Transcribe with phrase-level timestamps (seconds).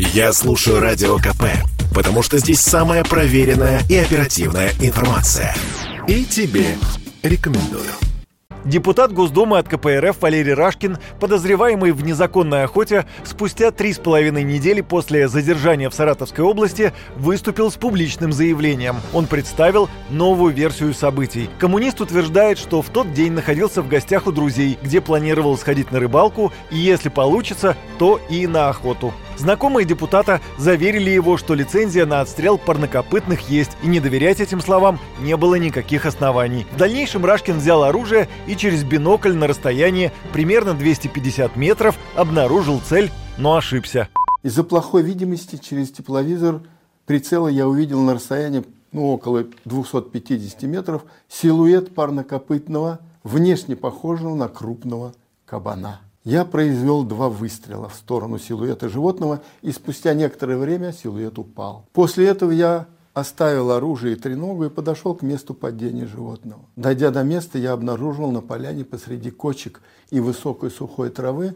[0.00, 1.42] Я слушаю Радио КП,
[1.92, 5.56] потому что здесь самая проверенная и оперативная информация.
[6.06, 6.76] И тебе
[7.24, 7.90] рекомендую.
[8.64, 14.82] Депутат Госдумы от КПРФ Валерий Рашкин, подозреваемый в незаконной охоте, спустя три с половиной недели
[14.82, 18.98] после задержания в Саратовской области выступил с публичным заявлением.
[19.12, 21.50] Он представил новую версию событий.
[21.58, 25.98] Коммунист утверждает, что в тот день находился в гостях у друзей, где планировал сходить на
[25.98, 29.12] рыбалку и, если получится, то и на охоту.
[29.38, 34.98] Знакомые депутата заверили его, что лицензия на отстрел парнокопытных есть, и не доверять этим словам
[35.20, 36.66] не было никаких оснований.
[36.72, 43.12] В дальнейшем Рашкин взял оружие и через бинокль на расстоянии примерно 250 метров обнаружил цель,
[43.38, 44.08] но ошибся.
[44.42, 46.62] Из-за плохой видимости через тепловизор
[47.06, 55.14] прицела я увидел на расстоянии ну, около 250 метров силуэт парнокопытного, внешне похожего на крупного
[55.46, 56.00] кабана.
[56.28, 61.86] Я произвел два выстрела в сторону силуэта животного, и спустя некоторое время силуэт упал.
[61.94, 66.60] После этого я оставил оружие и треногу и подошел к месту падения животного.
[66.76, 71.54] Дойдя до места, я обнаружил на поляне посреди кочек и высокой сухой травы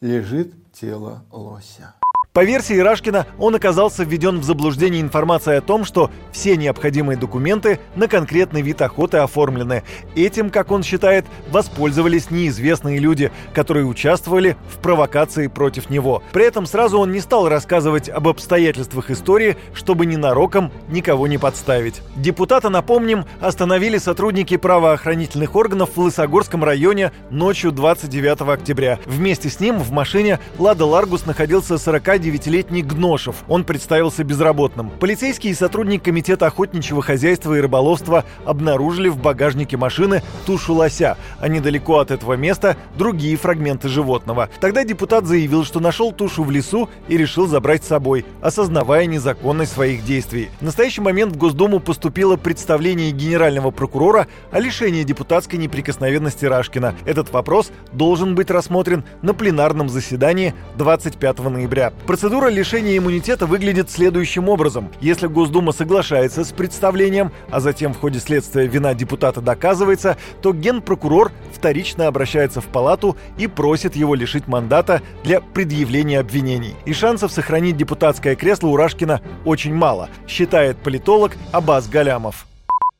[0.00, 1.92] лежит тело лося.
[2.34, 7.78] По версии Рашкина, он оказался введен в заблуждение информацией о том, что все необходимые документы
[7.94, 9.84] на конкретный вид охоты оформлены.
[10.16, 16.24] Этим, как он считает, воспользовались неизвестные люди, которые участвовали в провокации против него.
[16.32, 22.02] При этом сразу он не стал рассказывать об обстоятельствах истории, чтобы ненароком никого не подставить.
[22.16, 28.98] Депутата, напомним, остановили сотрудники правоохранительных органов в Лысогорском районе ночью 29 октября.
[29.06, 33.36] Вместе с ним в машине Лада Ларгус находился 40 29-летний Гношев.
[33.48, 34.90] Он представился безработным.
[35.00, 41.48] Полицейские и сотрудник Комитета охотничьего хозяйства и рыболовства обнаружили в багажнике машины тушу лося, а
[41.48, 44.48] недалеко от этого места другие фрагменты животного.
[44.60, 49.72] Тогда депутат заявил, что нашел тушу в лесу и решил забрать с собой, осознавая незаконность
[49.72, 50.50] своих действий.
[50.60, 56.94] В настоящий момент в Госдуму поступило представление генерального прокурора о лишении депутатской неприкосновенности Рашкина.
[57.04, 61.92] Этот вопрос должен быть рассмотрен на пленарном заседании 25 ноября.
[62.14, 64.88] Процедура лишения иммунитета выглядит следующим образом.
[65.00, 71.32] Если Госдума соглашается с представлением, а затем в ходе следствия вина депутата доказывается, то генпрокурор
[71.52, 76.76] вторично обращается в палату и просит его лишить мандата для предъявления обвинений.
[76.84, 82.46] И шансов сохранить депутатское кресло у Рашкина очень мало, считает политолог Абаз Галямов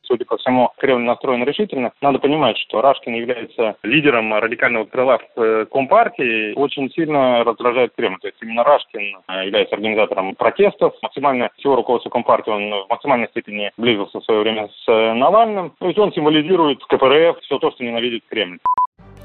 [0.05, 1.91] судя по всему, Кремль настроен решительно.
[2.01, 8.19] Надо понимать, что Рашкин является лидером радикального крыла в э, Компартии, очень сильно раздражает Кремль.
[8.21, 10.93] То есть именно Рашкин э, является организатором протестов.
[11.01, 15.73] Максимально всего руководства Компартии он в максимальной степени близился в свое время с э, Навальным.
[15.79, 18.59] То есть он символизирует КПРФ, все то, что ненавидит Кремль.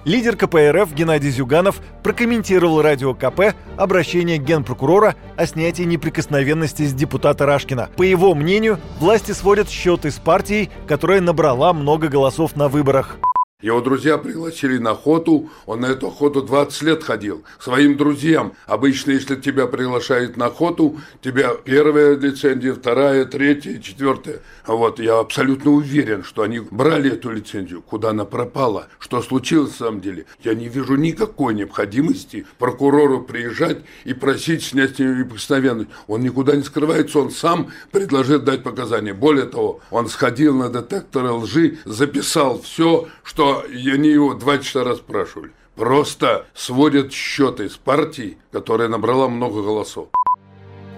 [0.05, 7.91] Лидер КПРФ Геннадий Зюганов прокомментировал радио КП обращение генпрокурора о снятии неприкосновенности с депутата Рашкина.
[7.97, 13.19] По его мнению, власти сводят счеты с партией, которая набрала много голосов на выборах.
[13.63, 17.45] Его друзья пригласили на охоту, он на эту охоту 20 лет ходил.
[17.59, 18.55] Своим друзьям.
[18.67, 24.41] Обычно, если тебя приглашают на охоту, тебя первая лицензия, вторая, третья, четвертая.
[24.67, 27.83] Вот я абсолютно уверен, что они брали эту лицензию.
[27.83, 28.89] Куда она пропала?
[28.99, 30.25] Что случилось на самом деле?
[30.43, 35.91] Я не вижу никакой необходимости прокурору приезжать и просить снять неприкосновенность.
[36.07, 39.13] Он никуда не скрывается, он сам предложил дать показания.
[39.13, 45.53] Более того, он сходил на детекторы лжи, записал все, что они его два часа расспрашивали.
[45.77, 50.09] Просто сводят счеты с партией, которая набрала много голосов.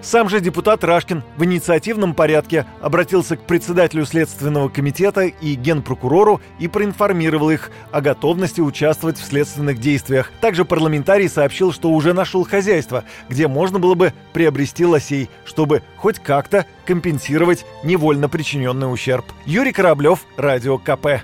[0.03, 6.67] Сам же депутат Рашкин в инициативном порядке обратился к председателю Следственного комитета и генпрокурору и
[6.67, 10.29] проинформировал их о готовности участвовать в следственных действиях.
[10.41, 16.19] Также парламентарий сообщил, что уже нашел хозяйство, где можно было бы приобрести лосей, чтобы хоть
[16.19, 19.23] как-то компенсировать невольно причиненный ущерб.
[19.45, 21.23] Юрий Кораблев, Радио КП.